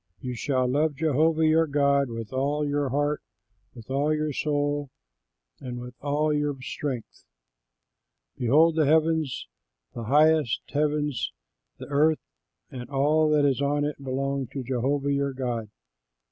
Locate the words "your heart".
2.67-3.21